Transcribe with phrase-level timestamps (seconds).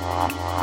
[0.00, 0.57] Wow, wow.